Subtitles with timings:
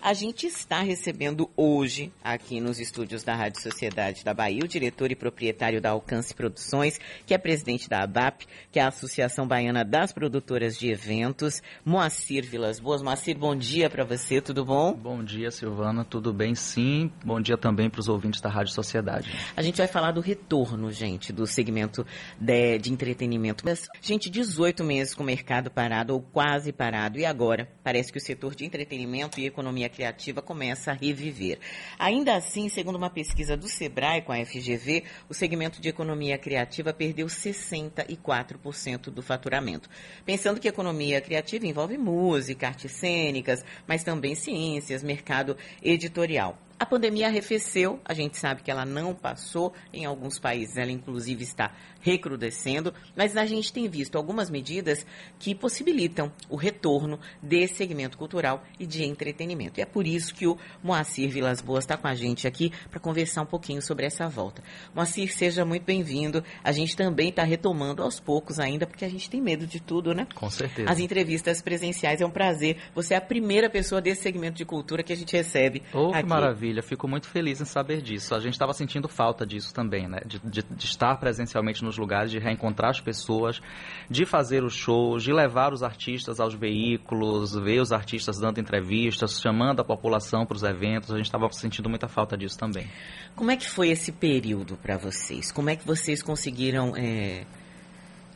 [0.00, 5.10] A gente está recebendo hoje, aqui nos estúdios da Rádio Sociedade da Bahia, o diretor
[5.10, 9.84] e proprietário da Alcance Produções, que é presidente da ABAP, que é a Associação Baiana
[9.84, 13.02] das Produtoras de Eventos, Moacir Vilas Boas.
[13.02, 14.94] Moacir, bom dia para você, tudo bom?
[14.94, 17.10] Bom dia, Silvana, tudo bem sim.
[17.24, 19.28] Bom dia também para os ouvintes da Rádio Sociedade.
[19.56, 22.06] A gente vai falar do retorno, gente, do segmento
[22.38, 23.64] de, de entretenimento.
[24.00, 28.22] Gente, 18 meses com o mercado parado ou quase parado, e agora parece que o
[28.22, 31.58] setor de entretenimento e economia economia criativa começa a reviver.
[31.98, 36.92] Ainda assim, segundo uma pesquisa do Sebrae com a FGV, o segmento de economia criativa
[36.92, 39.88] perdeu 64% do faturamento.
[40.24, 46.67] Pensando que economia criativa envolve música, artes cênicas, mas também ciências, mercado editorial.
[46.80, 51.42] A pandemia arrefeceu, a gente sabe que ela não passou, em alguns países ela inclusive
[51.42, 55.04] está recrudescendo, mas a gente tem visto algumas medidas
[55.40, 59.80] que possibilitam o retorno desse segmento cultural e de entretenimento.
[59.80, 63.00] E é por isso que o Moacir Vilas Boas está com a gente aqui para
[63.00, 64.62] conversar um pouquinho sobre essa volta.
[64.94, 66.44] Moacir, seja muito bem-vindo.
[66.62, 70.14] A gente também está retomando aos poucos ainda, porque a gente tem medo de tudo,
[70.14, 70.28] né?
[70.32, 70.88] Com certeza.
[70.88, 72.76] As entrevistas presenciais é um prazer.
[72.94, 75.82] Você é a primeira pessoa desse segmento de cultura que a gente recebe.
[75.92, 76.22] Oh, aqui.
[76.22, 78.34] que maravilha maravilha, fico muito feliz em saber disso.
[78.34, 80.20] A gente estava sentindo falta disso também, né?
[80.24, 83.60] De, de, de, estar presencialmente nos lugares, de reencontrar as pessoas,
[84.08, 89.40] de fazer os shows, de levar os artistas aos veículos, ver os artistas dando entrevistas,
[89.40, 91.10] chamando a população para os eventos.
[91.10, 92.86] A gente estava sentindo muita falta disso também.
[93.34, 95.50] Como é que foi esse período para vocês?
[95.50, 97.44] Como é que vocês conseguiram é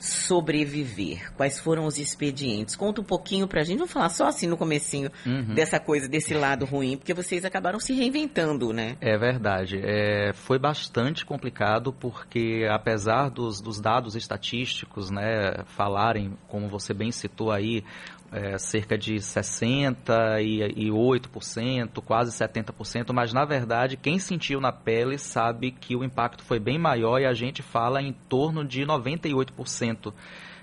[0.03, 1.33] sobreviver?
[1.36, 2.75] Quais foram os expedientes?
[2.75, 3.78] Conta um pouquinho pra gente.
[3.78, 5.55] Vamos falar só assim no comecinho uhum.
[5.55, 8.97] dessa coisa, desse lado ruim, porque vocês acabaram se reinventando, né?
[9.00, 9.80] É verdade.
[9.80, 17.12] É, foi bastante complicado porque apesar dos, dos dados estatísticos, né, falarem, como você bem
[17.12, 17.84] citou aí,
[18.33, 25.95] é, cerca de 68%, quase 70%, mas na verdade quem sentiu na pele sabe que
[25.95, 30.15] o impacto foi bem maior e a gente fala em torno de 98%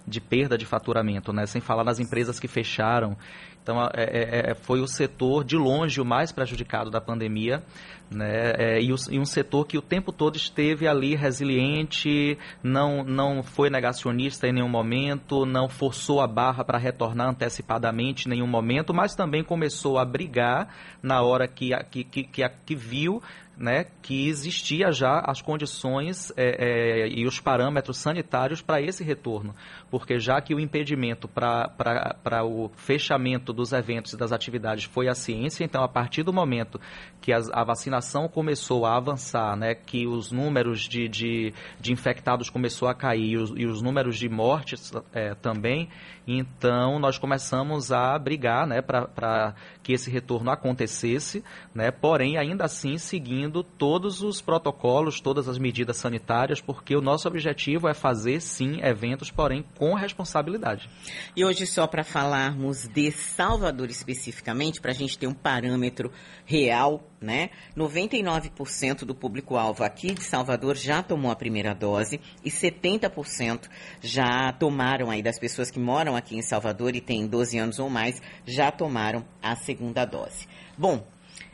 [0.07, 1.45] de perda de faturamento, né?
[1.45, 3.17] sem falar nas empresas que fecharam.
[3.61, 7.61] Então, é, é, é, foi o setor, de longe, o mais prejudicado da pandemia,
[8.09, 8.53] né?
[8.57, 13.43] É, e, o, e, um setor que o tempo todo esteve ali resiliente, não, não
[13.43, 18.91] foi negacionista em nenhum momento, não forçou a barra para retornar antecipadamente em nenhum momento,
[18.93, 20.73] mas também começou a brigar
[21.03, 23.21] na hora que, que, que, que, que viu
[23.59, 29.53] né, que existia já as condições é, é, e os parâmetros sanitários para esse retorno,
[29.91, 35.13] porque já que o impedimento para o fechamento dos eventos e das atividades foi a
[35.13, 36.79] ciência, então a partir do momento
[37.19, 42.49] que a, a vacinação começou a avançar, né, que os números de, de, de infectados
[42.49, 45.89] começou a cair e os, e os números de mortes é, também,
[46.25, 49.53] então nós começamos a brigar né, para
[49.83, 51.43] que esse retorno acontecesse,
[51.75, 57.01] né, porém ainda assim seguindo seguindo todos os protocolos, todas as medidas sanitárias, porque o
[57.01, 60.87] nosso objetivo é fazer sim eventos, porém com responsabilidade.
[61.35, 66.11] E hoje, só para falarmos de Salvador especificamente, para a gente ter um parâmetro
[66.45, 67.49] real, né?
[67.75, 73.67] 99% do público-alvo aqui de Salvador já tomou a primeira dose e 70%
[74.01, 77.89] já tomaram aí das pessoas que moram aqui em Salvador e têm 12 anos ou
[77.89, 80.47] mais, já tomaram a segunda dose.
[80.77, 81.05] Bom,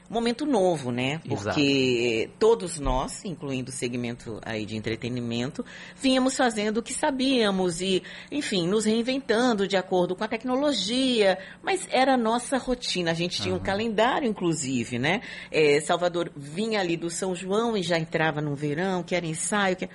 [0.09, 1.19] momento novo, né?
[1.27, 2.37] Porque Exato.
[2.39, 8.67] todos nós, incluindo o segmento aí de entretenimento, vínhamos fazendo o que sabíamos e, enfim,
[8.67, 13.11] nos reinventando de acordo com a tecnologia, mas era a nossa rotina.
[13.11, 13.59] A gente tinha uhum.
[13.59, 15.21] um calendário, inclusive, né?
[15.51, 19.75] É, Salvador vinha ali do São João e já entrava no verão, que era ensaio,
[19.75, 19.89] que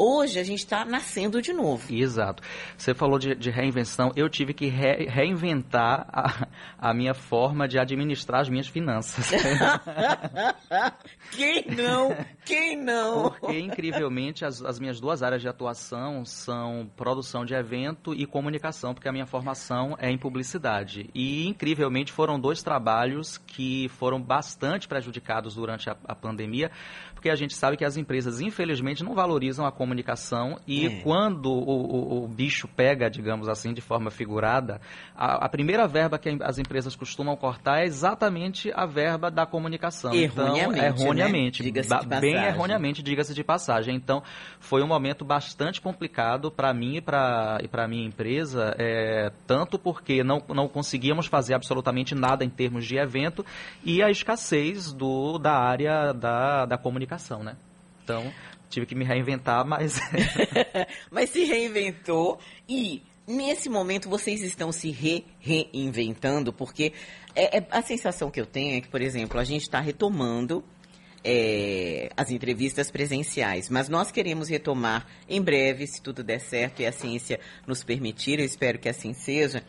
[0.00, 1.92] Hoje a gente está nascendo de novo.
[1.92, 2.40] Exato.
[2.76, 4.12] Você falou de, de reinvenção.
[4.14, 6.46] Eu tive que re, reinventar a,
[6.78, 9.28] a, minha forma de administrar as minhas finanças.
[11.32, 12.16] Quem não?
[12.44, 13.30] Quem não?
[13.30, 18.94] Porque, incrivelmente, as, as minhas duas áreas de atuação são produção de evento e comunicação,
[18.94, 21.10] porque a minha formação é em publicidade.
[21.12, 26.70] E, incrivelmente, foram dois trabalhos que foram bastante prejudicados durante a, a pandemia,
[27.18, 31.00] porque a gente sabe que as empresas, infelizmente, não valorizam a comunicação e é.
[31.00, 34.80] quando o, o, o, bicho pega, digamos assim, de forma figurada,
[35.16, 40.14] a, a, primeira verba que as empresas costumam cortar é exatamente a verba da comunicação.
[40.14, 40.78] Erroneamente.
[40.78, 41.62] Então, erroneamente.
[41.64, 41.70] Né?
[41.72, 43.96] Diga bem erroneamente, diga-se de passagem.
[43.96, 44.22] Então,
[44.60, 50.22] foi um momento bastante complicado para mim e para a minha empresa, é, tanto porque
[50.22, 53.44] não, não conseguíamos fazer absolutamente nada em termos de evento
[53.82, 57.56] e a escassez do, da área da, da comunicação comunicação, né?
[58.04, 58.32] Então,
[58.68, 59.98] tive que me reinventar, mas.
[61.10, 62.38] mas se reinventou
[62.68, 66.92] e nesse momento vocês estão se re reinventando, porque
[67.34, 70.64] é, é, a sensação que eu tenho é que, por exemplo, a gente está retomando
[71.24, 76.86] é, as entrevistas presenciais, mas nós queremos retomar em breve, se tudo der certo e
[76.86, 79.62] a ciência nos permitir, eu espero que assim seja,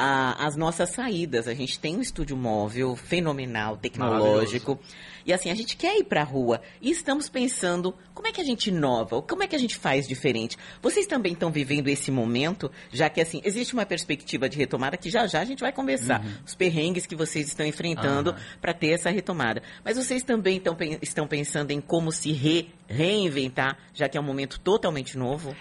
[0.00, 1.46] a, as nossas saídas.
[1.46, 4.78] A gente tem um estúdio móvel fenomenal, tecnológico.
[5.26, 8.40] E assim, a gente quer ir para a rua e estamos pensando como é que
[8.40, 10.56] a gente inova, como é que a gente faz diferente.
[10.80, 15.10] Vocês também estão vivendo esse momento, já que assim, existe uma perspectiva de retomada que
[15.10, 16.24] já já a gente vai conversar.
[16.24, 16.32] Uhum.
[16.46, 18.36] Os perrengues que vocês estão enfrentando uhum.
[18.60, 19.62] para ter essa retomada.
[19.84, 24.24] Mas vocês também tão, estão pensando em como se re, reinventar, já que é um
[24.24, 25.54] momento totalmente novo?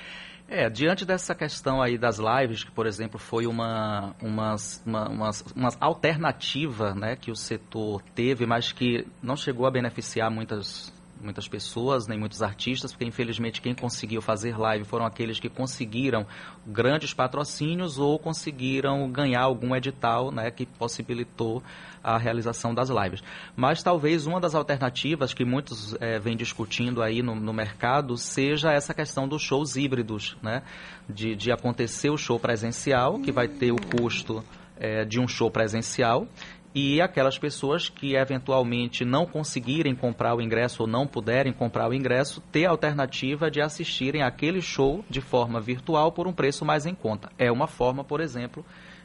[0.52, 5.08] É, diante dessa questão aí das lives, que por exemplo foi uma, uma, uma,
[5.56, 11.48] uma, alternativa né, que o setor teve, mas que não chegou a beneficiar muitas, muitas
[11.48, 16.26] pessoas, nem muitos artistas, porque infelizmente quem conseguiu fazer live foram aqueles que conseguiram
[16.66, 21.64] grandes patrocínios ou conseguiram ganhar algum edital né, que possibilitou
[22.04, 23.24] a realização das lives.
[23.56, 28.72] Mas talvez uma das alternativas que muitos é, vêm discutindo aí no, no, mercado seja
[28.72, 30.64] essa questão dos shows híbridos, né?
[31.10, 34.44] De, de acontecer o show presencial, que vai ter o custo
[34.80, 36.28] é, de um show presencial,
[36.74, 41.94] e aquelas pessoas que eventualmente não conseguirem comprar o ingresso ou não puderem comprar o
[41.94, 46.86] ingresso, ter a alternativa de assistirem aquele show de forma virtual por um preço mais
[46.86, 47.32] em conta.
[47.38, 48.64] É uma forma, por exemplo,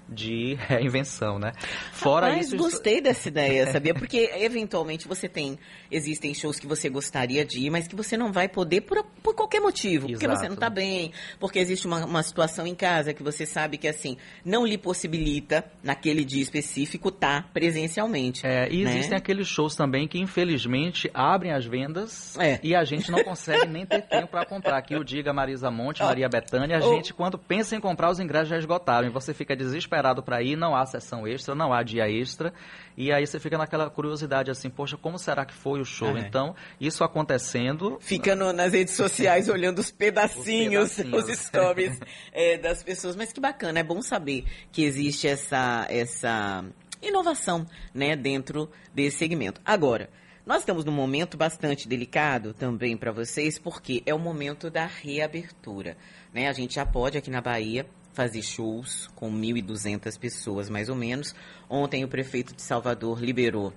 [0.08, 1.52] de reinvenção, né?
[1.92, 3.94] Fora Rapaz, isso, gostei dessa ideia, sabia?
[3.94, 5.58] Porque eventualmente você tem,
[5.90, 9.34] existem shows que você gostaria de ir, mas que você não vai poder por, por
[9.34, 10.12] qualquer motivo, Exato.
[10.12, 13.78] porque você não está bem, porque existe uma, uma situação em casa que você sabe
[13.78, 18.46] que assim não lhe possibilita naquele dia específico estar tá presencialmente.
[18.46, 18.92] É, e né?
[18.92, 22.60] existem aqueles shows também que infelizmente abrem as vendas é.
[22.62, 24.78] e a gente não consegue nem ter tempo para comprar.
[24.78, 28.48] Aqui eu diga Marisa Monte, Maria Bethânia, a gente quando pensa em comprar os ingressos
[28.48, 31.82] já esgotaram e você fica desesperado esperado para ir, não há sessão extra, não há
[31.82, 32.52] dia extra.
[32.96, 36.16] E aí você fica naquela curiosidade assim, poxa, como será que foi o show?
[36.16, 36.20] É.
[36.20, 37.98] Então, isso acontecendo.
[38.00, 41.28] Fica no, nas redes sociais olhando os pedacinhos, os, pedacinhos.
[41.28, 42.00] os stories
[42.32, 43.14] é, das pessoas.
[43.14, 46.64] Mas que bacana, é bom saber que existe essa, essa
[47.00, 49.60] inovação né, dentro desse segmento.
[49.64, 50.10] Agora.
[50.46, 55.96] Nós estamos num momento bastante delicado também para vocês, porque é o momento da reabertura.
[56.34, 56.50] Né?
[56.50, 61.34] A gente já pode aqui na Bahia fazer shows com 1.200 pessoas, mais ou menos.
[61.68, 63.74] Ontem o prefeito de Salvador liberou,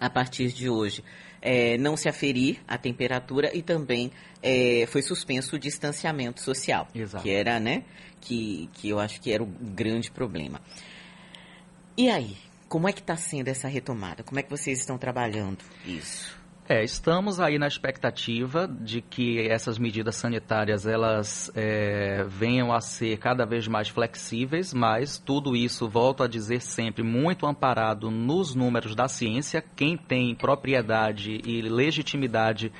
[0.00, 1.04] a partir de hoje,
[1.42, 4.10] é, não se aferir a temperatura e também
[4.42, 7.22] é, foi suspenso o distanciamento social, Exato.
[7.22, 7.84] que era, né,
[8.20, 10.60] que, que eu acho que era o grande problema.
[11.96, 12.36] E aí,
[12.68, 14.22] como é que está sendo essa retomada?
[14.22, 16.45] Como é que vocês estão trabalhando isso?
[16.68, 23.18] É, estamos aí na expectativa de que essas medidas sanitárias elas é, venham a ser
[23.18, 28.96] cada vez mais flexíveis, mas tudo isso, volto a dizer sempre, muito amparado nos números
[28.96, 29.62] da ciência.
[29.76, 32.72] Quem tem propriedade e legitimidade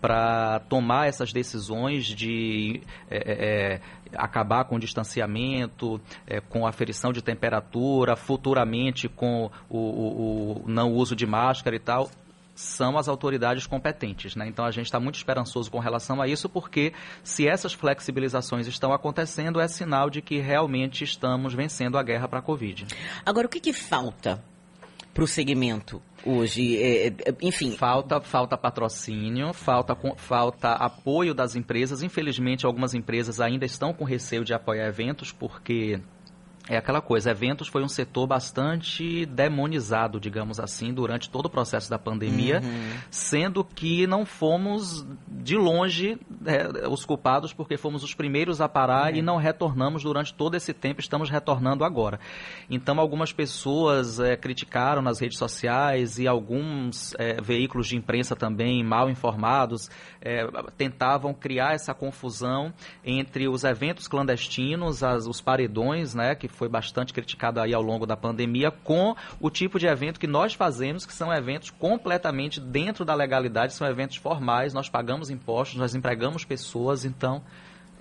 [0.00, 3.80] para tomar essas decisões de é, é, é,
[4.16, 10.68] acabar com o distanciamento, é, com a aferição de temperatura, futuramente com o, o, o
[10.68, 12.10] não uso de máscara e tal,
[12.54, 14.36] são as autoridades competentes.
[14.36, 14.46] Né?
[14.48, 18.92] Então a gente está muito esperançoso com relação a isso, porque se essas flexibilizações estão
[18.92, 22.86] acontecendo, é sinal de que realmente estamos vencendo a guerra para a Covid.
[23.24, 24.42] Agora, o que, que falta
[25.12, 26.76] para o segmento hoje?
[26.82, 27.72] É, é, enfim.
[27.72, 32.02] Falta, falta patrocínio, falta, falta apoio das empresas.
[32.02, 36.00] Infelizmente, algumas empresas ainda estão com receio de apoiar eventos, porque
[36.68, 41.90] é aquela coisa, eventos foi um setor bastante demonizado, digamos assim, durante todo o processo
[41.90, 42.98] da pandemia, uhum.
[43.10, 49.12] sendo que não fomos de longe é, os culpados, porque fomos os primeiros a parar
[49.12, 49.18] uhum.
[49.18, 52.20] e não retornamos durante todo esse tempo, estamos retornando agora.
[52.70, 58.84] Então, algumas pessoas é, criticaram nas redes sociais e alguns é, veículos de imprensa também,
[58.84, 59.90] mal informados,
[60.20, 62.72] é, tentavam criar essa confusão
[63.04, 68.06] entre os eventos clandestinos, as, os paredões, né, que foi bastante criticado aí ao longo
[68.06, 73.04] da pandemia, com o tipo de evento que nós fazemos, que são eventos completamente dentro
[73.04, 77.42] da legalidade, são eventos formais, nós pagamos impostos, nós empregamos pessoas, então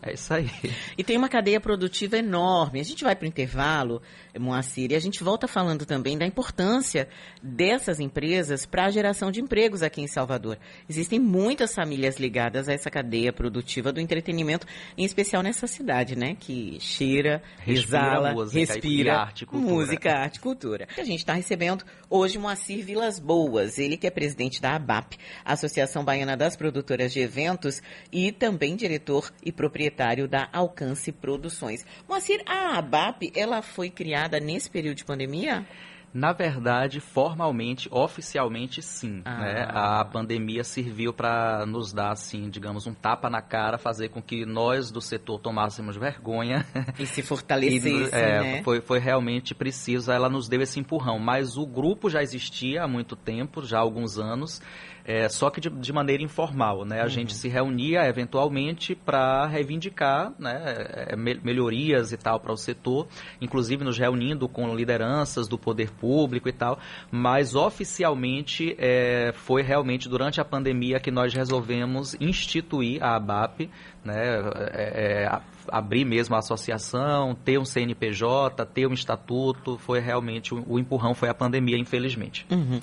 [0.04, 0.50] é isso aí.
[0.98, 2.80] E tem uma cadeia produtiva enorme.
[2.80, 4.02] A gente vai para o intervalo,
[4.40, 7.08] Moacir, e a gente volta falando também da importância
[7.42, 10.58] dessas empresas para a geração de empregos aqui em Salvador.
[10.90, 14.66] Existem muitas famílias ligadas a essa cadeia produtiva do entretenimento,
[14.98, 16.36] em especial nessa cidade, né?
[16.40, 19.74] Que cheira, respira exala, música, respira arte, cultura.
[19.74, 20.88] música, arte e cultura.
[20.98, 26.04] A gente está recebendo hoje Moacir Vilas Boas, ele que é presidente da ABAP, Associação
[26.04, 31.86] Baiana das Produtoras de Eventos, e também diretor e proprietário proprietário da Alcance Produções.
[32.08, 35.66] Moacir, a ABAP, ela foi criada nesse período de pandemia?
[36.14, 39.22] Na verdade, formalmente, oficialmente, sim.
[39.24, 39.38] Ah.
[39.38, 39.68] Né?
[39.70, 44.46] A pandemia serviu para nos dar, assim, digamos, um tapa na cara, fazer com que
[44.46, 46.66] nós do setor tomássemos vergonha.
[47.00, 48.64] E se fortalecesse, é, né?
[48.64, 51.18] Foi, foi realmente preciso, ela nos deu esse empurrão.
[51.18, 54.62] Mas o grupo já existia há muito tempo, já há alguns anos,
[55.06, 57.02] é, só que de, de, maneira informal, né?
[57.02, 57.10] A uhum.
[57.10, 60.62] gente se reunia eventualmente para reivindicar né,
[61.10, 63.08] é, melhorias e tal para o setor,
[63.40, 66.80] inclusive nos reunindo com lideranças do poder público e tal,
[67.12, 73.70] mas oficialmente é, foi realmente durante a pandemia que nós resolvemos instituir a ABAP,
[74.04, 74.40] né,
[74.74, 80.80] é, é, abrir mesmo a associação, ter um CNPJ, ter um estatuto, foi realmente o,
[80.80, 82.46] empurrão foi a pandemia, infelizmente.
[82.50, 82.80] Uhum.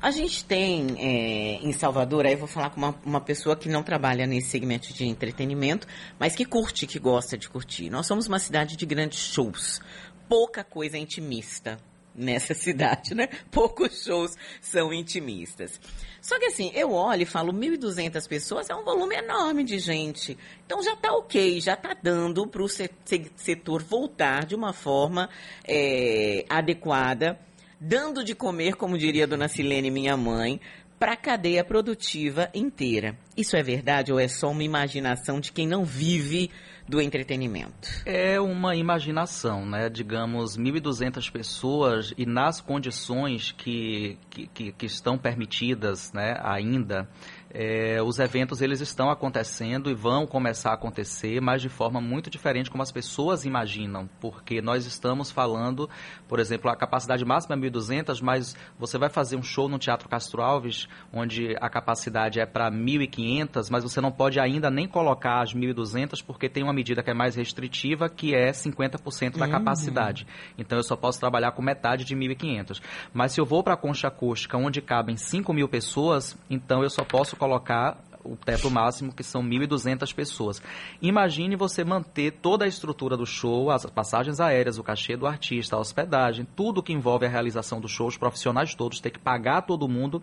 [0.00, 3.68] A gente tem é, em Salvador, aí eu vou falar com uma, uma pessoa que
[3.68, 5.86] não trabalha nesse segmento de entretenimento,
[6.18, 7.90] mas que curte, que gosta de curtir.
[7.90, 9.80] Nós somos uma cidade de grandes shows,
[10.28, 11.78] pouca coisa intimista
[12.14, 13.28] nessa cidade, né?
[13.50, 15.80] Poucos shows são intimistas.
[16.20, 20.36] Só que assim, eu olho e falo 1.200 pessoas é um volume enorme de gente.
[20.66, 25.30] Então já está ok, já está dando para o setor voltar de uma forma
[25.66, 27.38] é, adequada,
[27.80, 30.60] dando de comer, como diria a dona Silene, minha mãe,
[31.00, 33.16] para a cadeia produtiva inteira.
[33.34, 36.50] Isso é verdade ou é só uma imaginação de quem não vive
[36.86, 37.88] do entretenimento?
[38.04, 39.88] É uma imaginação, né?
[39.88, 47.08] Digamos, 1.200 pessoas e nas condições que, que, que estão permitidas né, ainda
[47.52, 52.30] é, os eventos eles estão acontecendo e vão começar a acontecer, mas de forma muito
[52.30, 55.90] diferente como as pessoas imaginam, porque nós estamos falando,
[56.28, 60.08] por exemplo, a capacidade máxima é 1.200, mas você vai fazer um show no Teatro
[60.08, 65.42] Castro Alves, onde a capacidade é para 1.500, mas você não pode ainda nem colocar
[65.42, 69.50] as 1.200, porque tem uma medida que é mais restritiva, que é 50% da uhum.
[69.50, 70.26] capacidade.
[70.56, 72.80] Então eu só posso trabalhar com metade de 1.500.
[73.12, 76.90] Mas se eu vou para a concha acústica, onde cabem 5 mil pessoas, então eu
[76.90, 80.62] só posso colocar o teto máximo, que são 1.200 pessoas.
[81.00, 85.74] Imagine você manter toda a estrutura do show, as passagens aéreas, o cachê do artista,
[85.74, 89.62] a hospedagem, tudo que envolve a realização do show, os profissionais todos, ter que pagar
[89.62, 90.22] todo mundo.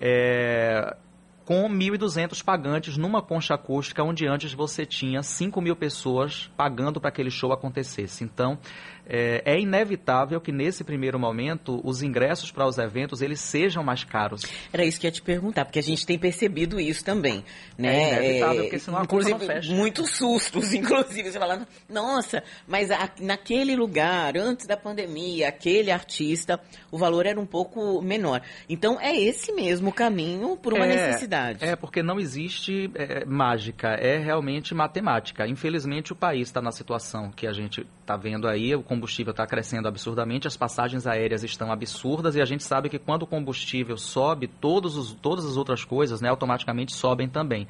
[0.00, 0.96] É,
[1.44, 7.10] com 1.200 pagantes numa concha acústica, onde antes você tinha 5 mil pessoas pagando para
[7.10, 8.24] aquele show acontecesse.
[8.24, 8.58] Então,
[9.06, 14.04] é, é, inevitável que nesse primeiro momento os ingressos para os eventos eles sejam mais
[14.04, 14.42] caros.
[14.72, 17.44] Era isso que eu ia te perguntar, porque a gente tem percebido isso também.
[17.76, 17.94] Né?
[17.94, 19.74] É inevitável, porque senão a inclusive, não fecha.
[19.74, 26.60] Muitos sustos, inclusive, você falando, nossa, mas a, naquele lugar, antes da pandemia, aquele artista,
[26.90, 28.42] o valor era um pouco menor.
[28.68, 31.64] Então, é esse mesmo caminho por uma é, necessidade.
[31.64, 35.46] É, porque não existe é, mágica, é realmente matemática.
[35.46, 39.46] Infelizmente, o país está na situação que a gente está vendo aí, o combustível está
[39.46, 43.96] crescendo absurdamente, as passagens aéreas estão absurdas e a gente sabe que quando o combustível
[43.96, 47.66] sobe, todos os, todas as outras coisas né, automaticamente sobem também.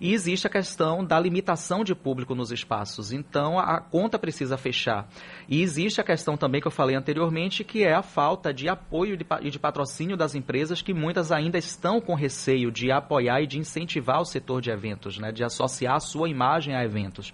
[0.00, 5.08] E existe a questão da limitação de público nos espaços, então a conta precisa fechar.
[5.48, 9.18] E existe a questão também que eu falei anteriormente, que é a falta de apoio
[9.42, 13.58] e de patrocínio das empresas, que muitas ainda estão com receio de apoiar e de
[13.58, 17.32] incentivar o setor de eventos, né, de associar a sua imagem a eventos.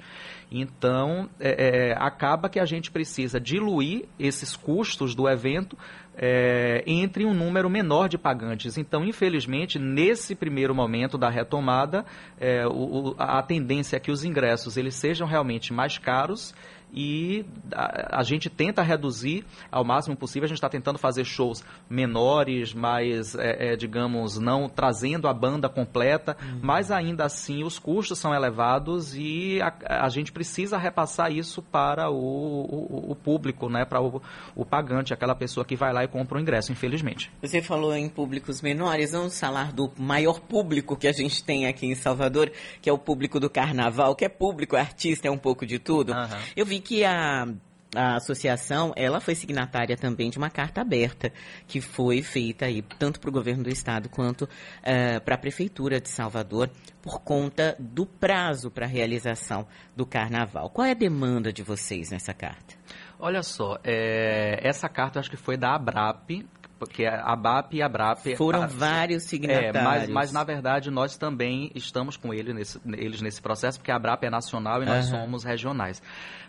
[0.51, 5.77] Então, é, é, acaba que a gente precisa diluir esses custos do evento
[6.17, 8.79] é, entre um número menor de pagantes.
[8.79, 12.05] Então, infelizmente, nesse primeiro momento da retomada,
[12.39, 16.55] é, o, a tendência é que os ingressos eles sejam realmente mais caros
[16.95, 20.45] e a, a, gente tenta reduzir ao máximo possível.
[20.45, 25.69] A gente está tentando fazer shows menores, mais, é, é, digamos, não trazendo a banda
[25.69, 26.61] completa, uhum.
[26.63, 32.11] mas ainda assim os custos são elevados e a, a gente precisa repassar isso para
[32.11, 34.23] o, o, o público, né, para o,
[34.55, 37.31] o, pagante, aquela pessoa que vai lá e compra o ingresso, infelizmente.
[37.43, 41.87] Você falou em públicos menores, vamos falar do maior público que a gente tem aqui
[41.87, 45.67] em Salvador, que é o público do carnaval, que é público, artista, é um pouco
[45.67, 46.13] de tudo.
[46.13, 46.39] Uhum.
[46.57, 47.49] Eu vi que a
[47.95, 51.33] a associação, ela foi signatária também de uma carta aberta
[51.67, 56.01] que foi feita aí tanto para o governo do estado quanto uh, para a prefeitura
[56.01, 60.71] de Salvador por conta do prazo para a realização do carnaval.
[60.71, 62.75] Qual é a demanda de vocês nessa carta?
[63.19, 66.45] Olha só, é, essa carta acho que foi da Abrap,
[66.87, 68.37] porque a BAP e a BRAP...
[68.37, 69.77] Foram a, vários signatários.
[69.77, 73.91] É, mas, mas, na verdade, nós também estamos com ele nesse, eles nesse processo, porque
[73.91, 75.21] a BRAP é nacional e nós uhum.
[75.21, 76.03] somos regionais.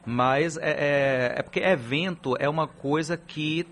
[0.05, 3.67] Mas é, é, é porque evento é uma coisa que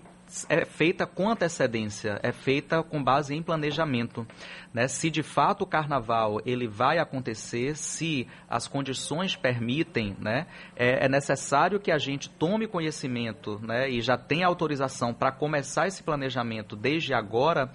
[0.48, 4.26] é feita com antecedência, é feita com base em planejamento.
[4.72, 4.88] Né?
[4.88, 10.46] Se de fato o carnaval ele vai acontecer, se as condições permitem, né?
[10.74, 13.88] é, é necessário que a gente tome conhecimento né?
[13.88, 17.70] e já tenha autorização para começar esse planejamento desde agora,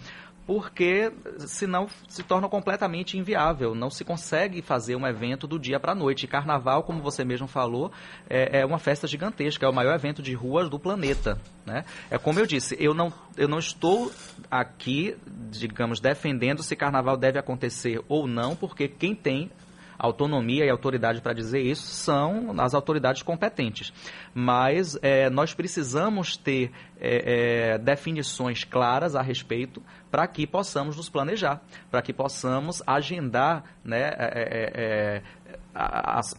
[0.50, 1.12] porque
[1.46, 3.76] senão se torna completamente inviável.
[3.76, 6.26] Não se consegue fazer um evento do dia para a noite.
[6.26, 7.92] Carnaval, como você mesmo falou,
[8.28, 11.40] é, é, uma festa gigantesca, é o maior evento de ruas do planeta.
[11.68, 11.86] Né?
[12.10, 14.12] É como eu disse, eu não, eu não estou
[14.50, 15.16] aqui,
[15.52, 19.52] digamos, defendendo se carnaval deve acontecer ou não, porque quem tem
[20.00, 23.92] autonomia e autoridade para dizer isso são as autoridades competentes.
[24.34, 31.10] Mas é, nós precisamos ter é, é, definições claras a respeito para que possamos nos
[31.10, 35.24] planejar, para que possamos agendar né, é, é, é,
[35.74, 36.36] as,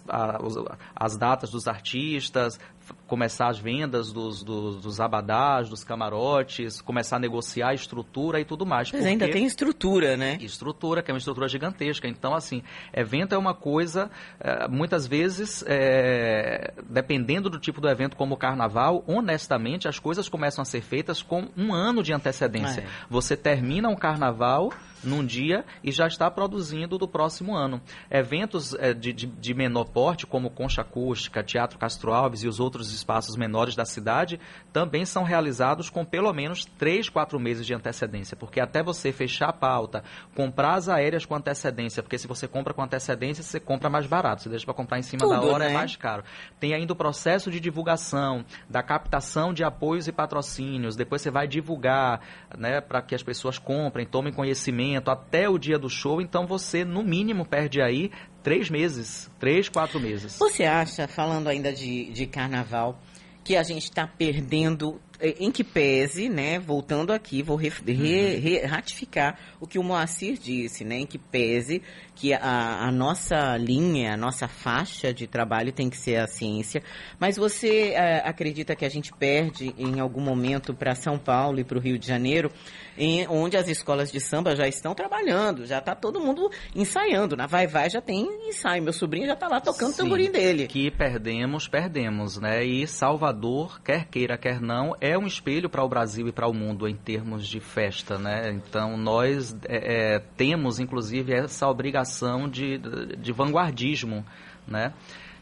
[0.97, 2.59] as datas dos artistas,
[3.07, 8.45] começar as vendas dos, dos, dos, abadás, dos camarotes, começar a negociar a estrutura e
[8.45, 8.91] tudo mais.
[8.93, 10.39] Mas ainda tem estrutura, né?
[10.41, 12.07] Estrutura, que é uma estrutura gigantesca.
[12.07, 18.17] Então, assim, evento é uma coisa, eh, muitas vezes, é, dependendo do tipo do evento,
[18.17, 22.83] como o carnaval, honestamente, as coisas começam a ser feitas com um ano de antecedência.
[22.83, 22.87] É.
[23.09, 24.71] Você termina um carnaval
[25.03, 27.81] num dia e já está produzindo do próximo ano.
[28.11, 32.61] Eventos é, de, de, de, menor porte, como Concha Acústica, Teatro Castro Alves e os
[32.61, 34.41] outros espaços menores da cidade,
[34.73, 39.49] também são realizados com pelo menos três, quatro meses de antecedência, porque até você fechar
[39.49, 40.03] a pauta,
[40.35, 44.43] comprar as aéreas com antecedência, porque se você compra com antecedência, você compra mais barato,
[44.43, 45.75] você deixa para comprar em cima Tudo, da hora, é né?
[45.75, 46.25] é mais caro.
[46.59, 51.47] Tem ainda o processo de divulgação, da captação de apoios e patrocínios, depois você vai
[51.47, 52.21] divulgar
[52.57, 56.85] né, para que as pessoas comprem, tomem conhecimento até o dia do show, então você,
[56.85, 58.11] no mínimo, perde aí
[58.43, 60.37] três meses, três, quatro meses.
[60.39, 63.01] Você acha, falando ainda de, de carnaval,
[63.45, 67.93] que a gente está perdendo é, em que pese, né, voltando aqui, vou re, re,
[67.93, 68.41] uhum.
[68.41, 71.83] re, ratificar o que o Moacir disse, né, em que pese
[72.21, 76.83] que a, a, nossa linha, a nossa faixa de trabalho tem que ser a ciência,
[77.19, 81.65] mas você é, acredita que a gente perde em algum momento para São Paulo e
[81.65, 82.51] para o Rio de Janeiro,
[82.97, 87.47] em, onde as escolas de samba já estão trabalhando, já está todo mundo ensaiando, na
[87.47, 90.67] Vai Vai já tem ensaio, meu sobrinho já está lá tocando Sim, o tamborim dele.
[90.67, 95.83] que perdemos, perdemos, né, e Salvador, quer queira, quer não, é é um espelho para
[95.85, 98.51] o Brasil e para o mundo em termos de festa, né?
[98.53, 102.10] Então nós é, é, temos, inclusive, essa obrigação
[102.49, 102.79] de,
[103.17, 104.25] de vanguardismo,
[104.67, 104.93] né?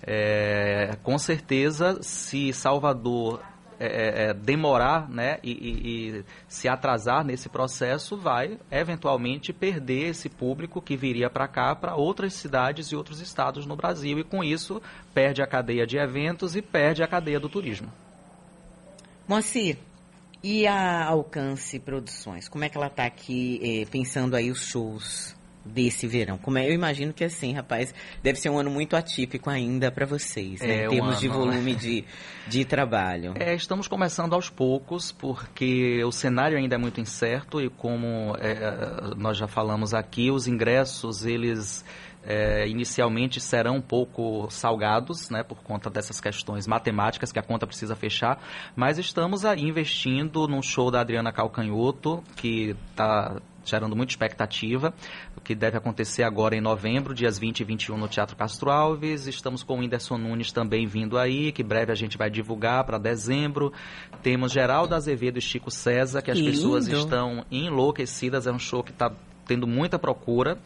[0.03, 3.43] É, com certeza, se Salvador
[3.81, 10.09] é, é, é, demorar né, e, e, e, se atrasar nesse processo, vai eventualmente perder
[10.09, 14.25] esse público que viria para cá para outras cidades e outros estados no Brasil e
[14.25, 14.83] com isso
[15.15, 17.93] perde a cadeia de eventos e perde a cadeia do turismo.
[19.29, 19.79] Moacir,
[20.43, 22.49] e a Alcance Produções?
[22.49, 26.39] Como é que ela está aqui eh, pensando aí os shows desse verão?
[26.39, 30.07] Como é, eu imagino que assim, rapaz, deve ser um ano muito atípico ainda para
[30.07, 30.83] vocês, né?
[30.83, 32.05] É, em termos um de volume de,
[32.47, 33.35] de trabalho.
[33.37, 39.15] É, estamos começando aos poucos, porque o cenário ainda é muito incerto e como é,
[39.17, 41.85] nós já falamos aqui, os ingressos, eles
[42.29, 47.67] é, inicialmente serão um pouco salgados, né, por conta dessas questões matemáticas que a conta
[47.67, 48.39] precisa fechar,
[48.77, 54.93] mas estamos aí investindo num show da Adriana Calcanhoto, que está gerando muita expectativa,
[55.37, 59.27] o que deve acontecer agora em novembro, dias 20 e 21 no Teatro Castro Alves.
[59.27, 62.99] Estamos com o Whindersson Nunes também vindo aí, que breve a gente vai divulgar para
[62.99, 63.73] dezembro.
[64.23, 68.47] Temos Geraldo Azevedo e Chico César, que, que as pessoas estão enlouquecidas.
[68.47, 69.13] É um show que está
[69.49, 70.59] tendo muita procura.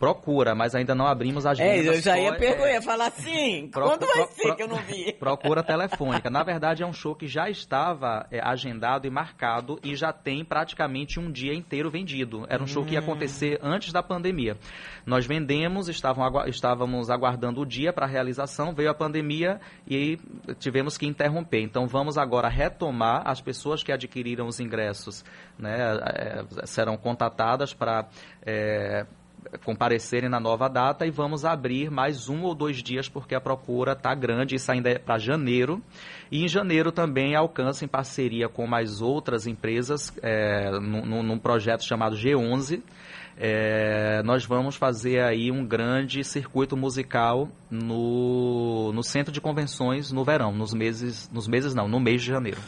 [0.00, 4.06] Procura, mas ainda não abrimos as É, eu já ia perguntar, é, falar assim, quando
[4.06, 5.12] vai ser pro, que eu não vi?
[5.12, 6.30] Procura telefônica.
[6.30, 10.42] Na verdade, é um show que já estava é, agendado e marcado e já tem
[10.42, 12.46] praticamente um dia inteiro vendido.
[12.48, 12.66] Era um hum.
[12.66, 13.02] show que ia hum.
[13.02, 14.56] acontecer antes da pandemia.
[15.04, 20.18] Nós vendemos, estavam, estávamos aguardando o dia para a realização, veio a pandemia e
[20.58, 21.60] tivemos que interromper.
[21.60, 25.22] Então, vamos agora retomar as pessoas que adquiriram os ingressos,
[25.58, 28.08] né, é, serão contatadas para
[28.46, 29.04] é,
[29.64, 33.92] comparecerem na nova data e vamos abrir mais um ou dois dias porque a procura
[33.92, 35.82] está grande, isso ainda é para janeiro.
[36.30, 41.84] E em janeiro também alcança em parceria com mais outras empresas, é, num, num projeto
[41.84, 42.82] chamado G11,
[43.42, 50.22] é, nós vamos fazer aí um grande circuito musical no, no centro de convenções no
[50.24, 52.60] verão, nos meses, nos meses não, no mês de janeiro.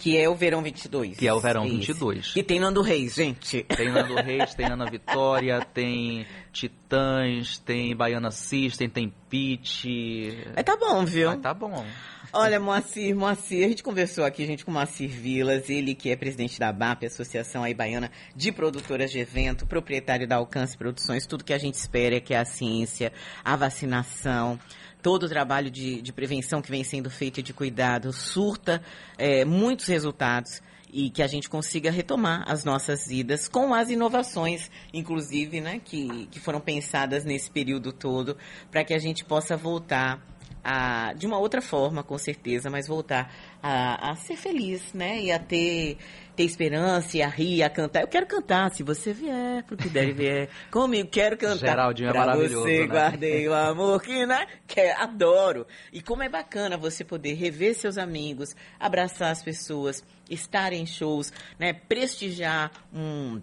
[0.00, 1.18] Que é o Verão 22.
[1.18, 1.76] Que é o Verão Esse.
[1.76, 2.32] 22.
[2.34, 3.62] E tem Nando Reis, gente.
[3.64, 10.38] Tem Nando Reis, tem Ana Vitória, tem Titãs, tem Baiana System, tem Pete.
[10.56, 11.28] Mas tá bom, viu?
[11.28, 11.84] Mas tá bom.
[12.32, 16.60] Olha, Moacir, Moacir, a gente conversou aqui, gente, com Moacir Vilas, ele que é presidente
[16.60, 21.52] da BAP, Associação aí Baiana de Produtoras de Evento, proprietário da Alcance Produções, tudo que
[21.52, 23.12] a gente espera é que a ciência,
[23.44, 24.60] a vacinação,
[25.02, 28.80] todo o trabalho de, de prevenção que vem sendo feito e de cuidado surta
[29.18, 30.62] é, muitos resultados
[30.92, 36.28] e que a gente consiga retomar as nossas vidas com as inovações, inclusive, né, que,
[36.30, 38.36] que foram pensadas nesse período todo,
[38.70, 40.24] para que a gente possa voltar
[40.62, 45.32] a, de uma outra forma, com certeza, mas voltar a, a ser feliz, né, e
[45.32, 45.98] a ter
[46.40, 48.00] ter esperança e a rir, a cantar.
[48.00, 51.68] Eu quero cantar, se você vier, porque deve vier comigo, quero cantar.
[51.68, 52.86] Geraldinho é maravilhoso, você né?
[52.86, 55.66] guardei o amor que, né, que é, adoro.
[55.92, 61.32] E como é bacana você poder rever seus amigos, abraçar as pessoas, estar em shows,
[61.58, 63.40] né, prestigiar um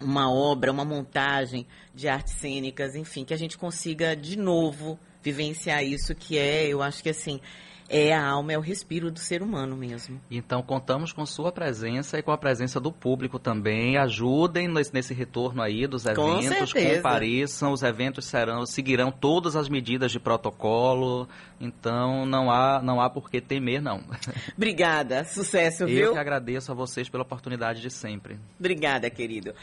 [0.00, 4.96] uma obra, uma montagem de artes cênicas, enfim, que a gente consiga de novo
[5.28, 7.40] vivenciar isso que é, eu acho que assim,
[7.88, 10.20] é a alma, é o respiro do ser humano mesmo.
[10.30, 13.96] Então contamos com sua presença e com a presença do público também.
[13.96, 19.68] Ajudem nesse, nesse retorno aí dos eventos, com compareçam, os eventos serão, seguirão todas as
[19.68, 21.26] medidas de protocolo.
[21.58, 24.02] Então não há, não há por que temer, não.
[24.54, 26.06] Obrigada, sucesso, Eu viu?
[26.06, 28.38] Eu que agradeço a vocês pela oportunidade de sempre.
[28.58, 29.54] Obrigada, querido.